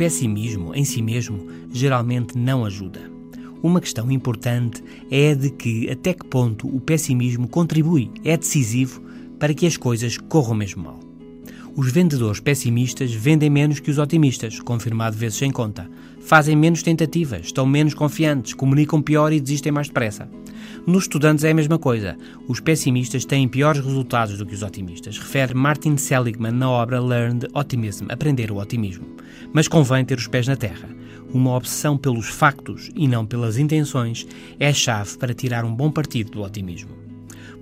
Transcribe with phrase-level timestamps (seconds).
[0.00, 3.02] pessimismo em si mesmo geralmente não ajuda.
[3.62, 9.02] Uma questão importante é a de que até que ponto o pessimismo contribui, é decisivo
[9.38, 10.98] para que as coisas corram mesmo mal.
[11.76, 15.86] Os vendedores pessimistas vendem menos que os otimistas, confirmado vezes sem conta.
[16.22, 20.30] Fazem menos tentativas, estão menos confiantes, comunicam pior e desistem mais depressa.
[20.86, 22.16] Nos estudantes é a mesma coisa.
[22.48, 27.46] Os pessimistas têm piores resultados do que os otimistas, refere Martin Seligman na obra Learned
[27.54, 29.06] Optimism, Aprender o Otimismo.
[29.52, 30.88] Mas convém ter os pés na terra.
[31.32, 34.26] Uma obsessão pelos factos e não pelas intenções
[34.58, 36.90] é a chave para tirar um bom partido do otimismo.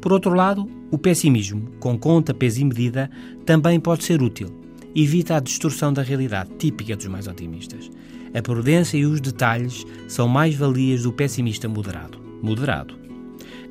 [0.00, 3.10] Por outro lado, o pessimismo, com conta, peso e medida,
[3.44, 4.48] também pode ser útil.
[4.94, 7.90] Evita a distorção da realidade, típica dos mais otimistas.
[8.32, 12.17] A prudência e os detalhes são mais valias do pessimista moderado.
[12.42, 12.94] Moderado.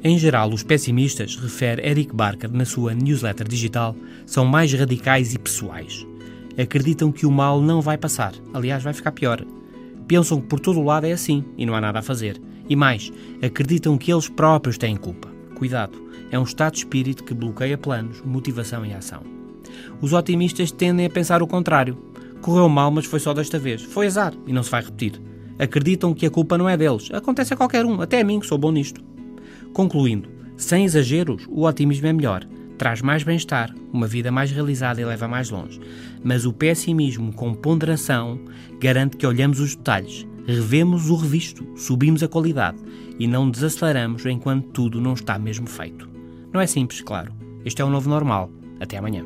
[0.04, 5.40] Em geral, os pessimistas, refere Eric Barker na sua newsletter digital, são mais radicais e
[5.40, 6.06] pessoais.
[6.58, 9.44] Acreditam que o mal não vai passar, aliás, vai ficar pior.
[10.08, 12.42] Pensam que por todo o lado é assim e não há nada a fazer.
[12.70, 15.30] E mais, acreditam que eles próprios têm culpa.
[15.56, 15.98] Cuidado,
[16.30, 19.24] é um estado de espírito que bloqueia planos, motivação e ação.
[20.02, 21.98] Os otimistas tendem a pensar o contrário.
[22.42, 23.82] Correu mal, mas foi só desta vez.
[23.82, 25.22] Foi azar e não se vai repetir.
[25.60, 27.10] Acreditam que a culpa não é deles.
[27.12, 29.04] Acontece a qualquer um, até a mim, que sou bom nisto.
[29.74, 32.46] Concluindo, sem exageros, o otimismo é melhor.
[32.78, 35.80] Traz mais bem-estar, uma vida mais realizada e leva mais longe.
[36.24, 38.40] Mas o pessimismo com ponderação
[38.80, 42.78] garante que olhamos os detalhes, revemos o revisto, subimos a qualidade
[43.20, 46.08] e não desaceleramos enquanto tudo não está mesmo feito.
[46.54, 47.34] Não é simples, claro.
[47.66, 48.50] Este é o novo normal.
[48.80, 49.26] Até amanhã.